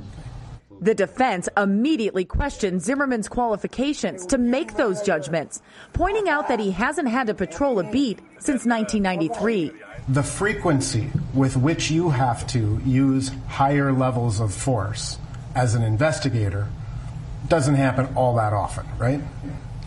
The 0.80 0.94
defense 0.94 1.48
immediately 1.56 2.24
questioned 2.24 2.82
Zimmerman's 2.82 3.28
qualifications 3.28 4.26
to 4.26 4.36
make 4.36 4.74
those 4.74 5.00
judgments, 5.00 5.62
pointing 5.92 6.28
out 6.28 6.48
that 6.48 6.58
he 6.58 6.72
hasn't 6.72 7.08
had 7.08 7.28
to 7.28 7.34
patrol 7.34 7.78
a 7.78 7.84
beat 7.84 8.18
since 8.40 8.66
1993. 8.66 9.72
The 10.08 10.24
frequency 10.24 11.08
with 11.34 11.56
which 11.56 11.92
you 11.92 12.10
have 12.10 12.44
to 12.48 12.80
use 12.84 13.30
higher 13.46 13.92
levels 13.92 14.40
of 14.40 14.52
force 14.52 15.18
as 15.54 15.76
an 15.76 15.82
investigator 15.84 16.66
doesn't 17.46 17.76
happen 17.76 18.08
all 18.16 18.34
that 18.36 18.52
often, 18.52 18.86
right? 18.98 19.20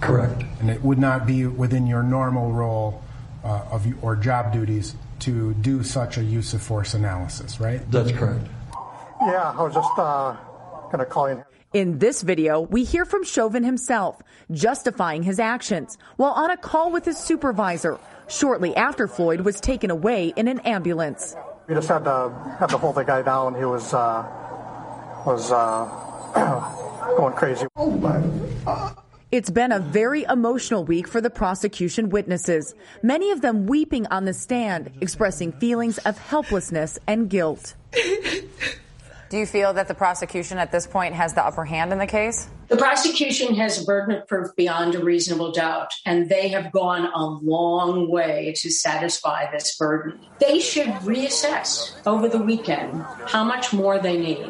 Correct. 0.01 0.43
And 0.59 0.69
it 0.69 0.83
would 0.83 0.99
not 0.99 1.25
be 1.25 1.45
within 1.45 1.87
your 1.87 2.03
normal 2.03 2.51
role 2.51 3.03
uh, 3.43 3.65
of 3.71 3.87
or 4.03 4.15
job 4.15 4.51
duties 4.51 4.95
to 5.19 5.53
do 5.55 5.83
such 5.83 6.17
a 6.17 6.23
use 6.23 6.53
of 6.53 6.61
force 6.61 6.93
analysis, 6.93 7.59
right? 7.59 7.79
That's 7.91 8.11
correct. 8.11 8.45
Yeah, 9.21 9.53
I 9.57 9.61
was 9.61 9.73
just 9.73 9.91
uh, 9.97 10.35
going 10.91 10.99
to 10.99 11.05
call 11.05 11.27
in. 11.27 11.43
In 11.73 11.99
this 11.99 12.21
video, 12.21 12.61
we 12.61 12.83
hear 12.83 13.05
from 13.05 13.23
Chauvin 13.23 13.63
himself, 13.63 14.21
justifying 14.51 15.23
his 15.23 15.39
actions 15.39 15.97
while 16.15 16.31
on 16.31 16.51
a 16.51 16.57
call 16.57 16.91
with 16.91 17.05
his 17.05 17.17
supervisor 17.17 17.99
shortly 18.27 18.75
after 18.75 19.07
Floyd 19.07 19.41
was 19.41 19.59
taken 19.59 19.91
away 19.91 20.33
in 20.35 20.47
an 20.47 20.59
ambulance. 20.59 21.35
We 21.67 21.75
just 21.75 21.87
had 21.87 22.03
to 22.05 22.31
had 22.59 22.69
to 22.69 22.77
hold 22.77 22.95
the 22.95 23.03
guy 23.03 23.23
down. 23.23 23.55
He 23.55 23.65
was 23.65 23.93
uh, 23.93 24.23
was 25.25 25.51
uh, 25.51 27.13
going 27.17 27.33
crazy. 27.33 27.65
Oh 27.75 27.91
my! 27.91 28.21
It's 29.35 29.49
been 29.49 29.73
a 29.73 29.79
very 29.79 30.23
emotional 30.23 30.85
week 30.85 31.09
for 31.09 31.19
the 31.19 31.29
prosecution 31.29 32.07
witnesses, 32.07 32.73
many 33.03 33.31
of 33.31 33.41
them 33.41 33.65
weeping 33.65 34.07
on 34.07 34.23
the 34.23 34.33
stand, 34.33 34.89
expressing 35.01 35.51
feelings 35.51 35.97
of 35.97 36.17
helplessness 36.17 36.97
and 37.05 37.29
guilt. 37.29 37.75
Do 37.91 39.37
you 39.37 39.45
feel 39.45 39.73
that 39.73 39.89
the 39.89 39.93
prosecution 39.93 40.57
at 40.57 40.71
this 40.71 40.87
point 40.87 41.15
has 41.15 41.33
the 41.33 41.45
upper 41.45 41.65
hand 41.65 41.91
in 41.91 41.99
the 41.99 42.07
case? 42.07 42.47
The 42.69 42.77
prosecution 42.77 43.55
has 43.55 43.81
a 43.81 43.83
burden 43.83 44.15
of 44.15 44.25
proof 44.25 44.55
beyond 44.55 44.95
a 44.95 45.03
reasonable 45.03 45.51
doubt, 45.51 45.91
and 46.05 46.29
they 46.29 46.47
have 46.47 46.71
gone 46.71 47.11
a 47.13 47.25
long 47.25 48.09
way 48.09 48.53
to 48.55 48.71
satisfy 48.71 49.51
this 49.51 49.75
burden. 49.75 50.17
They 50.39 50.61
should 50.61 50.87
reassess 51.03 51.93
over 52.07 52.29
the 52.29 52.39
weekend 52.39 53.03
how 53.27 53.43
much 53.43 53.73
more 53.73 53.99
they 53.99 54.17
need. 54.17 54.47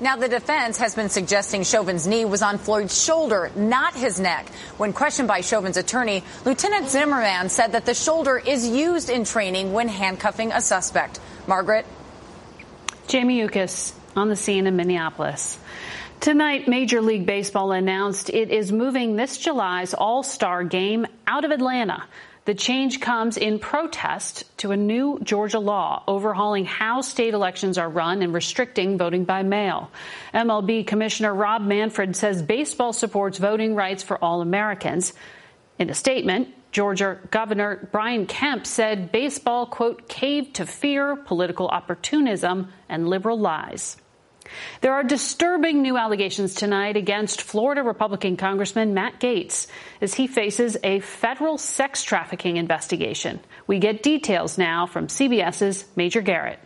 Now, 0.00 0.14
the 0.14 0.28
defense 0.28 0.78
has 0.78 0.94
been 0.94 1.08
suggesting 1.08 1.64
Chauvin's 1.64 2.06
knee 2.06 2.24
was 2.24 2.40
on 2.40 2.58
Floyd's 2.58 3.02
shoulder, 3.02 3.50
not 3.56 3.94
his 3.94 4.20
neck. 4.20 4.48
When 4.76 4.92
questioned 4.92 5.26
by 5.26 5.40
Chauvin's 5.40 5.76
attorney, 5.76 6.22
Lieutenant 6.44 6.88
Zimmerman 6.88 7.48
said 7.48 7.72
that 7.72 7.84
the 7.84 7.94
shoulder 7.94 8.38
is 8.38 8.68
used 8.68 9.10
in 9.10 9.24
training 9.24 9.72
when 9.72 9.88
handcuffing 9.88 10.52
a 10.52 10.60
suspect. 10.60 11.18
Margaret? 11.48 11.84
Jamie 13.08 13.40
Yuccas 13.40 13.92
on 14.14 14.28
the 14.28 14.36
scene 14.36 14.68
in 14.68 14.76
Minneapolis. 14.76 15.58
Tonight, 16.20 16.68
Major 16.68 17.00
League 17.00 17.26
Baseball 17.26 17.72
announced 17.72 18.30
it 18.30 18.50
is 18.50 18.70
moving 18.70 19.16
this 19.16 19.36
July's 19.36 19.94
All 19.94 20.22
Star 20.22 20.62
game 20.62 21.06
out 21.26 21.44
of 21.44 21.50
Atlanta. 21.50 22.04
The 22.48 22.54
change 22.54 23.00
comes 23.00 23.36
in 23.36 23.58
protest 23.58 24.44
to 24.60 24.70
a 24.70 24.76
new 24.78 25.20
Georgia 25.22 25.58
law 25.58 26.02
overhauling 26.08 26.64
how 26.64 27.02
state 27.02 27.34
elections 27.34 27.76
are 27.76 27.90
run 27.90 28.22
and 28.22 28.32
restricting 28.32 28.96
voting 28.96 29.24
by 29.26 29.42
mail. 29.42 29.90
MLB 30.32 30.86
Commissioner 30.86 31.34
Rob 31.34 31.60
Manfred 31.60 32.16
says 32.16 32.40
baseball 32.40 32.94
supports 32.94 33.36
voting 33.36 33.74
rights 33.74 34.02
for 34.02 34.16
all 34.24 34.40
Americans. 34.40 35.12
In 35.78 35.90
a 35.90 35.94
statement, 35.94 36.48
Georgia 36.72 37.18
Governor 37.30 37.86
Brian 37.92 38.24
Kemp 38.24 38.66
said 38.66 39.12
baseball, 39.12 39.66
quote, 39.66 40.08
caved 40.08 40.54
to 40.54 40.64
fear, 40.64 41.16
political 41.16 41.68
opportunism, 41.68 42.72
and 42.88 43.10
liberal 43.10 43.38
lies. 43.38 43.98
There 44.80 44.92
are 44.92 45.04
disturbing 45.04 45.82
new 45.82 45.96
allegations 45.96 46.54
tonight 46.54 46.96
against 46.96 47.42
Florida 47.42 47.82
Republican 47.82 48.36
Congressman 48.36 48.94
Matt 48.94 49.20
Gaetz 49.20 49.66
as 50.00 50.14
he 50.14 50.26
faces 50.26 50.76
a 50.82 51.00
federal 51.00 51.58
sex 51.58 52.02
trafficking 52.02 52.56
investigation. 52.56 53.40
We 53.66 53.78
get 53.78 54.02
details 54.02 54.58
now 54.58 54.86
from 54.86 55.08
CBS's 55.08 55.84
Major 55.96 56.20
Garrett. 56.20 56.58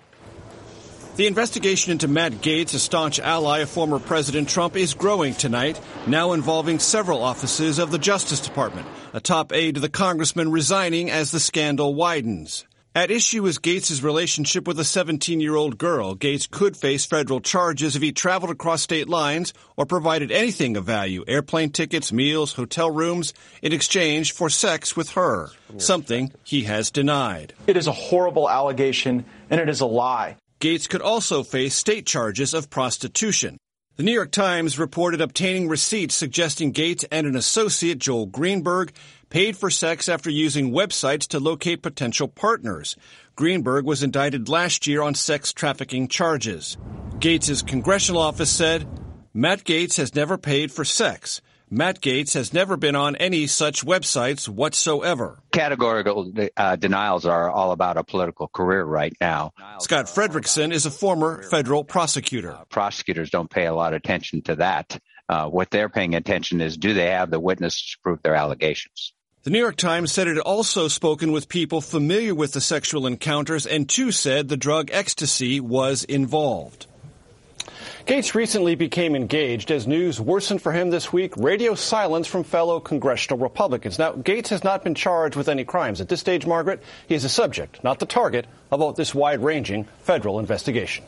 The 1.15 1.27
investigation 1.27 1.93
into 1.93 2.09
Matt 2.09 2.33
Gaetz, 2.41 2.73
a 2.73 2.79
staunch 2.79 3.21
ally 3.21 3.59
of 3.59 3.69
former 3.69 3.99
President 3.99 4.49
Trump, 4.49 4.77
is 4.77 4.95
growing 4.95 5.35
tonight, 5.35 5.79
now 6.07 6.33
involving 6.33 6.79
several 6.79 7.23
offices 7.23 7.79
of 7.79 7.91
the 7.91 7.99
Justice 7.99 8.41
Department, 8.41 8.87
a 9.13 9.21
top 9.21 9.53
aide 9.53 9.75
to 9.75 9.81
the 9.83 9.91
congressman 9.91 10.51
resigning 10.51 11.11
as 11.11 11.31
the 11.31 11.39
scandal 11.39 11.95
widens. 11.95 12.65
At 12.95 13.11
issue 13.11 13.47
is 13.47 13.59
Gaetz' 13.59 14.03
relationship 14.03 14.69
with 14.69 14.79
a 14.79 14.85
17 14.85 15.41
year 15.41 15.55
old 15.55 15.79
girl. 15.79 16.15
Gaetz 16.15 16.51
could 16.51 16.77
face 16.77 17.07
federal 17.07 17.41
charges 17.41 17.97
if 17.97 18.03
he 18.03 18.13
traveled 18.13 18.51
across 18.51 18.83
state 18.83 19.09
lines 19.09 19.55
or 19.79 19.87
provided 19.87 20.31
anything 20.31 20.77
of 20.77 20.85
value 20.85 21.25
airplane 21.27 21.71
tickets, 21.71 22.13
meals, 22.13 22.53
hotel 22.53 22.91
rooms 22.91 23.33
in 23.63 23.73
exchange 23.73 24.33
for 24.33 24.51
sex 24.51 24.95
with 24.95 25.13
her, 25.13 25.49
something 25.79 26.33
he 26.45 26.65
has 26.65 26.91
denied. 26.91 27.55
It 27.67 27.79
is 27.79 27.87
a 27.87 27.93
horrible 27.93 28.51
allegation 28.51 29.25
and 29.49 29.59
it 29.59 29.71
is 29.71 29.81
a 29.81 29.87
lie. 29.87 30.37
Gaetz 30.61 30.87
could 30.87 31.01
also 31.01 31.43
face 31.43 31.75
state 31.75 32.05
charges 32.05 32.53
of 32.53 32.69
prostitution. 32.69 33.57
The 33.97 34.03
New 34.03 34.13
York 34.13 34.33
Times 34.33 34.79
reported 34.79 35.21
obtaining 35.21 35.69
receipts 35.69 36.15
suggesting 36.15 36.73
Gaetz 36.73 37.05
and 37.11 37.27
an 37.27 37.37
associate, 37.37 37.99
Joel 37.99 38.27
Greenberg, 38.27 38.93
paid 39.33 39.57
for 39.57 39.71
sex 39.71 40.11
after 40.11 40.29
using 40.29 40.73
websites 40.73 41.27
to 41.27 41.41
locate 41.41 41.83
potential 41.83 42.29
partners. 42.29 42.97
Greenberg 43.35 43.87
was 43.87 44.03
indicted 44.03 44.51
last 44.51 44.87
year 44.87 45.01
on 45.01 45.15
sex 45.15 45.55
trafficking 45.55 46.07
charges. 46.07 46.77
Gaetz' 47.19 47.67
congressional 47.67 48.21
office 48.21 48.51
said 48.51 48.87
Matt 49.33 49.65
Gaetz 49.65 49.97
has 49.97 50.15
never 50.15 50.37
paid 50.37 50.71
for 50.71 50.85
sex. 50.85 51.41
Matt 51.71 52.03
Gaetz 52.03 52.35
has 52.35 52.53
never 52.53 52.77
been 52.77 52.95
on 52.95 53.17
any 53.17 53.47
such 53.47 53.87
websites 53.87 54.51
whatsoever. 54.51 55.39
Categorical 55.51 56.31
uh, 56.55 56.77
denials 56.77 57.25
are 57.25 57.51
all 57.51 57.73
about 57.73 57.97
a 57.97 58.05
political 58.05 58.49
career 58.49 58.85
right 58.85 59.17
now. 59.19 59.53
Scott 59.81 60.09
Frederickson 60.09 60.75
is 60.75 60.85
a 60.85 60.91
former 60.91 61.43
federal 61.45 61.85
prosecutor. 61.85 62.53
Uh, 62.53 62.65
prosecutors 62.69 63.31
don't 63.31 63.49
pay 63.49 63.65
a 63.65 63.73
lot 63.73 63.95
of 63.95 63.97
attention 63.97 64.43
to 64.43 64.57
that. 64.57 64.99
Uh, 65.27 65.49
what 65.49 65.71
they're 65.71 65.89
paying 65.89 66.15
attention 66.15 66.61
is 66.61 66.77
do 66.77 66.93
they 66.93 67.09
have 67.09 67.31
the 67.31 67.41
witnesses 67.41 67.93
to 67.93 67.99
prove 68.03 68.23
their 68.23 68.35
allegations? 68.35 69.15
The 69.45 69.51
New 69.51 69.59
York 69.59 69.75
Times 69.75 70.13
said 70.13 70.29
it 70.29 70.37
had 70.37 70.43
also 70.45 70.87
spoken 70.87 71.33
with 71.33 71.49
people 71.49 71.81
familiar 71.81 72.33
with 72.33 72.53
the 72.53 72.61
sexual 72.61 73.09
encounters, 73.09 73.67
and 73.67 73.89
two 73.89 74.13
said 74.13 74.49
the 74.49 74.57
drug 74.57 74.89
ecstasy 74.93 75.59
was 75.59 76.05
involved. 76.05 76.87
Gaetz 78.07 78.37
recently 78.37 78.77
became 78.77 79.17
engaged 79.17 79.73
as 79.73 79.85
news 79.85 80.21
worsened 80.21 80.63
for 80.63 80.71
him 80.71 80.91
this 80.91 81.13
week. 81.13 81.37
Radio 81.37 81.75
silence 81.75 82.29
from 82.29 82.45
fellow 82.45 82.79
congressional 82.79 83.41
Republicans. 83.41 83.99
Now, 83.99 84.13
Gaetz 84.13 84.51
has 84.51 84.63
not 84.63 84.85
been 84.85 84.95
charged 84.95 85.35
with 85.35 85.49
any 85.49 85.65
crimes. 85.65 86.01
At 86.01 86.09
this 86.09 86.21
stage, 86.21 86.47
Margaret, 86.47 86.81
he 87.09 87.17
is 87.17 87.25
a 87.25 87.29
subject, 87.29 87.83
not 87.83 87.99
the 87.99 88.07
target, 88.07 88.47
of 88.71 88.95
this 88.95 89.13
wide 89.13 89.43
ranging 89.43 89.89
federal 90.03 90.39
investigation. 90.39 91.05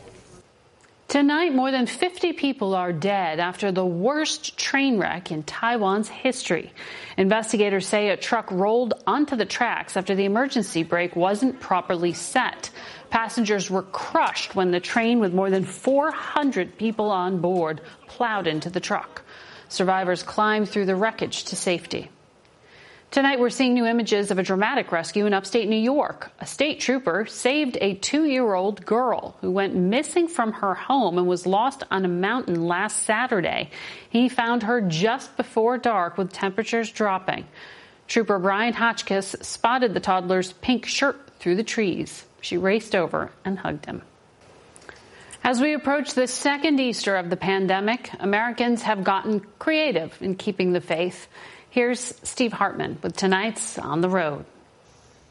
Tonight, 1.14 1.54
more 1.54 1.71
than 1.71 1.87
50 1.87 2.33
people 2.33 2.75
are 2.75 2.92
dead 2.92 3.38
after 3.38 3.71
the 3.71 3.87
worst 3.87 4.59
train 4.59 4.99
wreck 4.99 5.30
in 5.30 5.44
Taiwan's 5.44 6.09
history. 6.09 6.73
Investigators 7.16 7.87
say 7.87 8.09
a 8.09 8.16
truck 8.16 8.50
rolled 8.50 8.94
onto 9.06 9.37
the 9.37 9.44
tracks 9.44 9.97
after 9.97 10.16
the 10.16 10.25
emergency 10.25 10.83
brake 10.83 11.14
wasn't 11.14 11.61
properly 11.61 12.12
set. 12.14 12.68
Passengers 13.11 13.71
were 13.71 13.83
crushed 13.85 14.56
when 14.56 14.73
the 14.73 14.80
train 14.80 15.21
with 15.21 15.33
more 15.33 15.50
than 15.50 15.62
400 15.64 16.76
people 16.78 17.12
on 17.12 17.41
board 17.41 17.80
plowed 18.08 18.49
into 18.49 18.69
the 18.69 18.80
truck. 18.80 19.23
Survivors 19.69 20.25
climbed 20.25 20.69
through 20.69 20.86
the 20.86 20.97
wreckage 20.97 21.45
to 21.45 21.54
safety. 21.54 22.10
Tonight, 23.15 23.39
we're 23.39 23.49
seeing 23.49 23.75
new 23.75 23.87
images 23.87 24.33
of 24.33 24.41
a 24.41 24.43
dramatic 24.43 24.91
rescue 24.91 25.25
in 25.25 25.35
upstate 25.35 25.69
New 25.69 25.77
York. 25.77 26.33
A 26.41 26.47
state 26.47 26.81
trooper 26.81 27.27
saved 27.27 27.79
a 27.81 27.95
two 27.95 28.25
year 28.25 28.55
old 28.55 28.85
girl 28.85 29.37
who 29.41 29.53
went 29.53 29.77
missing 29.77 30.27
from 30.27 30.50
her 30.55 30.75
home 30.75 31.17
and 31.17 31.29
was 31.29 31.47
lost 31.47 31.85
on 31.93 32.05
a 32.05 32.09
mountain 32.09 32.67
last 32.67 33.05
Saturday. 33.05 33.71
He 34.11 34.29
found 34.29 34.65
her 34.65 34.81
just 34.81 35.37
before 35.37 35.79
dark 35.79 36.19
with 36.19 36.33
temperatures 36.33 36.91
dropping. 36.91 37.47
Trooper 38.09 38.41
Brian 38.41 38.75
Hotchkiss 38.75 39.37
spotted 39.43 39.95
the 39.95 40.00
toddler's 40.00 40.53
pink 40.55 40.85
shirt 40.85 41.31
through 41.39 41.55
the 41.55 41.63
trees. 41.63 42.25
She 42.41 42.57
raced 42.57 42.97
over 42.97 43.31
and 43.45 43.61
hugged 43.61 43.87
him. 43.87 44.03
As 45.45 45.61
we 45.61 45.73
approach 45.73 46.15
the 46.15 46.27
second 46.27 46.81
Easter 46.81 47.15
of 47.15 47.31
the 47.31 47.37
pandemic, 47.37 48.11
Americans 48.19 48.83
have 48.83 49.05
gotten 49.05 49.39
creative 49.61 50.21
in 50.21 50.35
keeping 50.35 50.73
the 50.73 50.81
faith. 50.81 51.29
Here's 51.75 52.15
Steve 52.23 52.52
Hartman 52.52 52.99
with 53.02 53.17
tonight's 53.17 53.80
On 53.80 54.00
the 54.00 54.08
Road. 54.08 54.45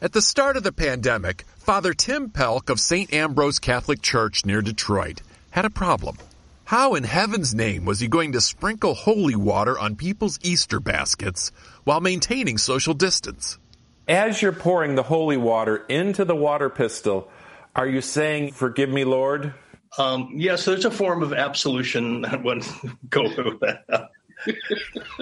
At 0.02 0.12
the 0.12 0.20
start 0.20 0.58
of 0.58 0.62
the 0.62 0.72
pandemic, 0.72 1.46
Father 1.56 1.94
Tim 1.94 2.28
Pelc 2.28 2.68
of 2.68 2.78
St. 2.78 3.14
Ambrose 3.14 3.58
Catholic 3.58 4.02
Church 4.02 4.44
near 4.44 4.60
Detroit 4.60 5.22
had 5.52 5.64
a 5.64 5.70
problem. 5.70 6.18
How 6.64 6.96
in 6.96 7.04
heaven's 7.04 7.54
name 7.54 7.86
was 7.86 8.00
he 8.00 8.08
going 8.08 8.32
to 8.32 8.42
sprinkle 8.42 8.92
holy 8.92 9.34
water 9.34 9.78
on 9.78 9.96
people's 9.96 10.38
Easter 10.42 10.80
baskets 10.80 11.50
while 11.84 12.02
maintaining 12.02 12.58
social 12.58 12.92
distance? 12.92 13.58
As 14.06 14.42
you're 14.42 14.52
pouring 14.52 14.96
the 14.96 15.02
holy 15.02 15.38
water 15.38 15.78
into 15.88 16.26
the 16.26 16.36
water 16.36 16.68
pistol, 16.68 17.30
are 17.74 17.88
you 17.88 18.02
saying, 18.02 18.52
Forgive 18.52 18.90
me, 18.90 19.04
Lord? 19.04 19.54
Um, 19.96 20.32
yes, 20.34 20.66
there's 20.66 20.84
a 20.84 20.90
form 20.90 21.22
of 21.22 21.32
absolution 21.32 22.20
that 22.20 22.44
would 22.44 22.64
go 23.08 23.22
with 23.22 23.60
that 23.60 24.10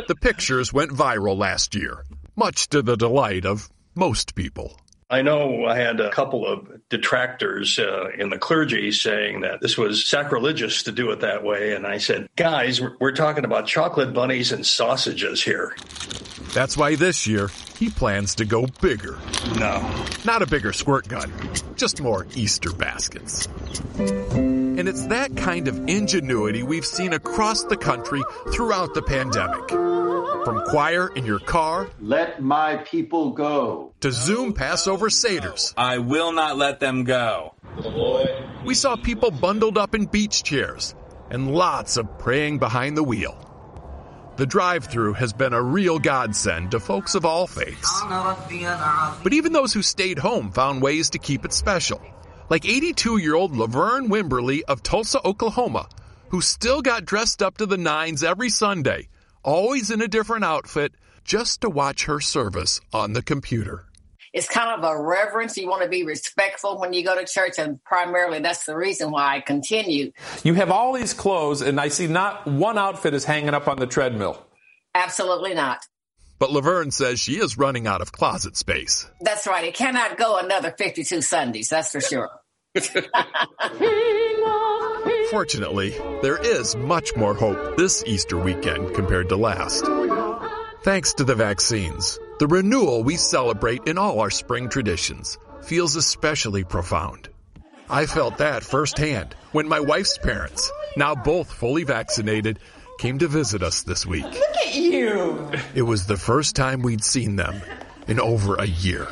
the 0.09 0.17
pictures 0.17 0.73
went 0.73 0.91
viral 0.91 1.37
last 1.37 1.75
year, 1.75 2.05
much 2.37 2.69
to 2.69 2.83
the 2.83 2.97
delight 2.97 3.45
of 3.47 3.71
most 3.95 4.35
people. 4.35 4.79
I 5.13 5.21
know 5.21 5.67
I 5.67 5.77
had 5.77 6.01
a 6.01 6.09
couple 6.09 6.47
of 6.47 6.89
detractors 6.89 7.79
uh, 7.79 8.09
in 8.17 8.31
the 8.31 8.39
clergy 8.39 8.91
saying 8.93 9.43
that 9.43 9.61
this 9.61 9.77
was 9.77 10.09
sacrilegious 10.09 10.85
to 10.85 10.93
do 10.93 11.11
it 11.11 11.21
that 11.21 11.45
way. 11.45 11.75
And 11.75 11.87
I 11.87 11.99
said, 11.99 12.31
guys, 12.35 12.81
we're, 12.81 12.97
we're 12.99 13.13
talking 13.13 13.45
about 13.45 13.67
chocolate 13.67 14.15
bunnies 14.15 14.53
and 14.53 14.65
sausages 14.65 15.43
here. 15.43 15.77
That's 16.55 16.79
why 16.79 16.95
this 16.95 17.27
year 17.27 17.51
he 17.79 17.91
plans 17.91 18.35
to 18.37 18.47
go 18.47 18.67
bigger. 18.81 19.19
No. 19.59 19.87
Not 20.25 20.41
a 20.41 20.47
bigger 20.47 20.73
squirt 20.73 21.09
gun, 21.09 21.31
just 21.77 22.01
more 22.01 22.27
Easter 22.35 22.73
baskets. 22.73 23.49
And 24.79 24.89
it's 24.89 25.07
that 25.09 25.37
kind 25.37 25.69
of 25.69 25.89
ingenuity 25.89 26.63
we've 26.63 26.87
seen 26.87 27.13
across 27.13 27.65
the 27.65 27.77
country 27.77 28.23
throughout 28.53 28.95
the 28.95 29.03
pandemic. 29.03 29.69
From 29.69 30.65
choir 30.65 31.13
in 31.15 31.27
your 31.27 31.39
car, 31.39 31.91
let 32.01 32.43
my 32.43 32.77
people 32.79 33.33
go, 33.33 33.93
to 34.01 34.11
Zoom 34.11 34.55
Passover 34.55 35.09
Seders. 35.09 35.75
I 35.77 35.99
will 35.99 36.33
not 36.33 36.57
let 36.57 36.81
them 36.81 37.05
go. 37.05 37.55
We 38.65 38.75
saw 38.75 38.97
people 38.97 39.31
bundled 39.31 39.77
up 39.77 39.95
in 39.95 40.07
beach 40.07 40.43
chairs 40.43 40.95
and 41.31 41.55
lots 41.55 41.99
of 41.99 42.19
praying 42.19 42.59
behind 42.59 42.97
the 42.97 43.05
wheel. 43.05 43.39
The 44.37 44.47
drive 44.47 44.87
through 44.87 45.13
has 45.15 45.35
been 45.35 45.53
a 45.53 45.63
real 45.63 45.99
godsend 45.99 46.71
to 46.71 46.81
folks 46.81 47.15
of 47.15 47.27
all 47.27 47.47
faiths. 47.47 48.03
But 49.23 49.35
even 49.35 49.53
those 49.53 49.75
who 49.75 49.83
stayed 49.83 50.19
home 50.19 50.51
found 50.51 50.81
ways 50.81 51.11
to 51.11 51.19
keep 51.19 51.45
it 51.45 51.53
special. 51.53 52.01
Like 52.53 52.67
82 52.67 53.17
year 53.17 53.35
old 53.35 53.57
Laverne 53.57 54.11
Wimberly 54.11 54.61
of 54.69 54.83
Tulsa, 54.83 55.27
Oklahoma, 55.27 55.89
who 56.29 56.43
still 56.43 56.83
got 56.83 57.07
dressed 57.07 57.43
up 57.43 57.57
to 57.57 57.65
the 57.65 57.79
nines 57.79 58.23
every 58.23 58.51
Sunday 58.51 59.09
always 59.43 59.91
in 59.91 60.03
a 60.03 60.07
different 60.07 60.45
outfit, 60.45 60.93
just 61.25 61.63
to 61.63 61.71
watch 61.71 62.05
her 62.05 62.21
service 62.21 62.79
on 62.93 63.15
the 63.15 63.23
computer. 63.23 63.87
It's 64.35 64.51
kind 64.51 64.79
of 64.79 64.85
a 64.85 65.03
reverence. 65.03 65.57
You 65.57 65.67
want 65.67 65.83
to 65.85 65.89
be 65.89 66.05
respectful 66.05 66.79
when 66.79 66.93
you 66.93 67.03
go 67.03 67.19
to 67.19 67.25
church, 67.25 67.55
and 67.59 67.83
primarily 67.85 68.41
that's 68.41 68.67
the 68.67 68.77
reason 68.77 69.11
why 69.11 69.37
I 69.37 69.41
continue. 69.41 70.13
You 70.45 70.53
have 70.53 70.71
all 70.71 70.93
these 70.93 71.15
clothes, 71.15 71.63
and 71.63 71.81
I 71.81 71.89
see 71.89 72.07
not 72.07 72.47
one 72.47 72.77
outfit 72.77 73.15
is 73.15 73.25
hanging 73.25 73.55
up 73.55 73.67
on 73.67 73.79
the 73.79 73.87
treadmill. 73.87 74.47
Absolutely 74.95 75.55
not. 75.55 75.87
But 76.39 76.51
Laverne 76.51 76.91
says 76.91 77.19
she 77.19 77.39
is 77.39 77.57
running 77.57 77.87
out 77.87 78.03
of 78.03 78.13
closet 78.13 78.59
space. 78.59 79.09
That's 79.23 79.47
right. 79.47 79.65
It 79.65 79.75
cannot 79.75 80.19
go 80.19 80.39
another 80.39 80.75
52 80.77 81.23
Sundays, 81.23 81.71
that's 81.71 81.93
for 81.93 82.03
sure. 82.03 82.29
Fortunately, 85.31 85.91
there 86.23 86.39
is 86.39 86.75
much 86.75 87.15
more 87.17 87.35
hope 87.35 87.77
this 87.77 88.03
Easter 88.07 88.39
weekend 88.39 88.95
compared 88.95 89.29
to 89.29 89.37
last. 89.37 89.85
Thanks 90.83 91.13
to 91.15 91.25
the 91.25 91.35
vaccines, 91.35 92.19
The 92.43 92.49
renewal 92.49 93.05
we 93.05 93.15
celebrate 93.19 93.87
in 93.87 93.99
all 93.99 94.19
our 94.19 94.29
spring 94.29 94.69
traditions 94.69 95.39
feels 95.63 95.95
especially 95.95 96.65
profound. 96.65 97.29
I 97.89 98.07
felt 98.07 98.39
that 98.39 98.65
firsthand 98.65 99.37
when 99.53 99.69
my 99.69 99.79
wife's 99.79 100.19
parents, 100.19 100.69
now 100.97 101.15
both 101.15 101.53
fully 101.53 101.85
vaccinated, 101.85 102.59
came 102.99 103.21
to 103.21 103.29
visit 103.29 103.63
us 103.63 103.85
this 103.85 104.05
week. 104.05 104.25
Look 104.25 104.57
at 104.57 104.75
you! 104.75 105.53
It 105.77 105.83
was 105.83 106.09
the 106.09 106.17
first 106.17 106.57
time 106.57 106.83
we'd 106.83 107.05
seen 107.05 107.37
them 107.37 107.63
in 108.09 108.19
over 108.19 108.57
a 108.57 108.67
year. 108.67 109.07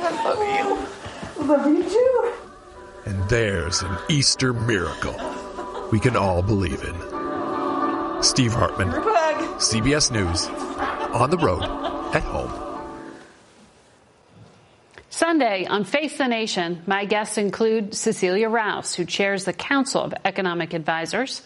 I 0.00 0.24
love 0.24 0.38
you. 1.38 1.44
Love 1.44 1.66
you 1.66 1.82
too. 1.82 2.05
And 3.06 3.28
there's 3.28 3.82
an 3.82 3.96
Easter 4.08 4.52
miracle 4.52 5.14
we 5.92 6.00
can 6.00 6.16
all 6.16 6.42
believe 6.42 6.82
in. 6.82 6.94
Steve 8.20 8.52
Hartman, 8.52 8.90
CBS 9.58 10.10
News, 10.10 10.46
on 11.14 11.30
the 11.30 11.38
road, 11.38 11.62
at 12.12 12.24
home. 12.24 12.52
Sunday 15.08 15.66
on 15.66 15.84
Face 15.84 16.18
the 16.18 16.26
Nation, 16.26 16.82
my 16.86 17.04
guests 17.04 17.38
include 17.38 17.94
Cecilia 17.94 18.48
Rouse, 18.48 18.94
who 18.94 19.04
chairs 19.04 19.44
the 19.44 19.52
Council 19.52 20.02
of 20.02 20.12
Economic 20.24 20.74
Advisors, 20.74 21.42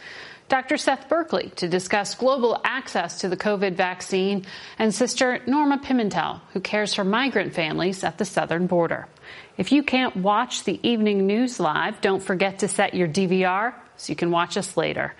Dr. 0.49 0.79
Seth 0.79 1.09
Berkley 1.09 1.53
to 1.57 1.69
discuss 1.69 2.15
global 2.15 2.61
access 2.65 3.21
to 3.21 3.29
the 3.29 3.37
COVID 3.37 3.75
vaccine, 3.75 4.47
and 4.79 4.95
Sister 4.95 5.41
Norma 5.47 5.79
Pimentel, 5.79 6.41
who 6.53 6.61
cares 6.61 6.95
for 6.95 7.05
migrant 7.05 7.55
families 7.55 8.03
at 8.03 8.19
the 8.19 8.25
southern 8.25 8.67
border. 8.67 9.07
If 9.61 9.73
you 9.73 9.83
can't 9.83 10.17
watch 10.17 10.65
the 10.65 10.81
evening 10.83 11.27
news 11.27 11.61
live, 11.61 12.01
don't 12.01 12.23
forget 12.23 12.61
to 12.61 12.69
set 12.69 12.95
your 12.95 13.07
DVR 13.07 13.75
so 13.99 14.11
you 14.11 14.17
can 14.17 14.31
watch 14.31 14.57
us 14.57 14.75
later. 14.75 15.15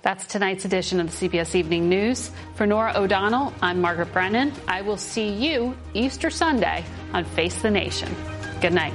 That's 0.00 0.24
tonight's 0.24 0.64
edition 0.64 1.00
of 1.00 1.10
the 1.10 1.28
CBS 1.28 1.54
Evening 1.54 1.90
News. 1.90 2.30
For 2.54 2.66
Norah 2.66 2.94
O'Donnell, 2.96 3.52
I'm 3.60 3.82
Margaret 3.82 4.10
Brennan. 4.10 4.54
I 4.66 4.80
will 4.80 4.96
see 4.96 5.28
you 5.28 5.76
Easter 5.92 6.30
Sunday 6.30 6.82
on 7.12 7.26
Face 7.26 7.60
the 7.60 7.70
Nation. 7.70 8.08
Good 8.62 8.72
night. 8.72 8.94